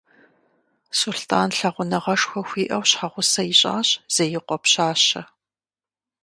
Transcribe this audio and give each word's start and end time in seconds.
Сулътӏан 0.97 1.49
лъагъуныгъэшхуэ 1.57 2.41
хуиӏэу 2.47 2.83
щхьэгъусэ 2.89 3.41
ищӏащ 3.51 3.89
Зеикъуэ 4.13 4.57
пщащэ. 4.61 5.21